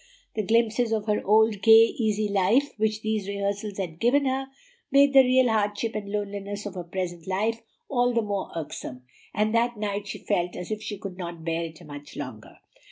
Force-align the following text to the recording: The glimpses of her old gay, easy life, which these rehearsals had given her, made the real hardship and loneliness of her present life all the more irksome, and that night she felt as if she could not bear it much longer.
The 0.33 0.41
glimpses 0.41 0.91
of 0.91 1.05
her 1.05 1.23
old 1.27 1.61
gay, 1.61 1.85
easy 1.85 2.27
life, 2.27 2.71
which 2.77 3.03
these 3.03 3.27
rehearsals 3.27 3.77
had 3.77 3.99
given 3.99 4.25
her, 4.25 4.47
made 4.91 5.13
the 5.13 5.23
real 5.23 5.47
hardship 5.47 5.91
and 5.93 6.11
loneliness 6.11 6.65
of 6.65 6.73
her 6.73 6.83
present 6.83 7.27
life 7.27 7.61
all 7.87 8.11
the 8.11 8.23
more 8.23 8.49
irksome, 8.55 9.03
and 9.31 9.53
that 9.53 9.77
night 9.77 10.07
she 10.07 10.17
felt 10.17 10.55
as 10.55 10.71
if 10.71 10.81
she 10.81 10.97
could 10.97 11.19
not 11.19 11.45
bear 11.45 11.65
it 11.65 11.85
much 11.85 12.15
longer. 12.15 12.57